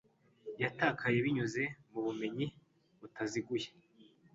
yatakaye 0.63 1.17
binyuze 1.25 1.63
mu 1.91 1.99
bumenyi 2.05 2.45
butaziguye 2.99 3.67